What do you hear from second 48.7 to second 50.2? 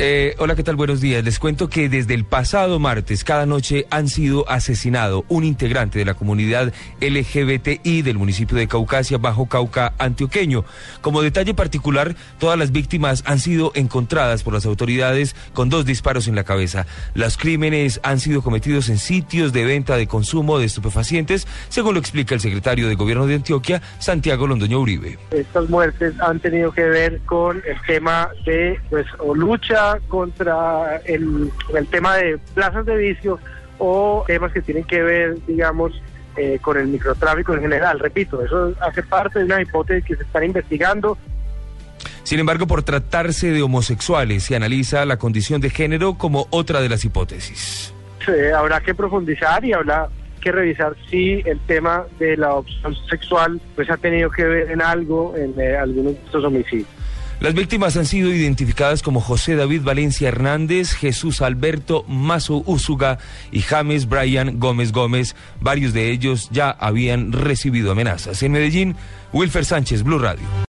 que profundizar y habrá